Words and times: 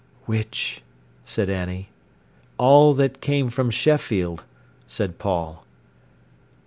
"Which?" 0.25 0.81
said 1.25 1.47
Annie. 1.47 1.89
"All 2.57 2.95
that 2.95 3.21
came 3.21 3.51
from 3.51 3.69
Sheffield," 3.69 4.43
said 4.87 5.19
Paul. 5.19 5.63